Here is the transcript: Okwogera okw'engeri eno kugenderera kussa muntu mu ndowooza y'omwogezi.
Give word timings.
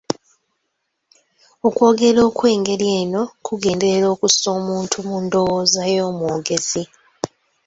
Okwogera 1.67 2.19
okw'engeri 2.29 2.87
eno 2.99 3.21
kugenderera 3.45 4.09
kussa 4.19 4.51
muntu 4.67 4.95
mu 5.07 5.17
ndowooza 5.25 5.81
y'omwogezi. 5.93 6.83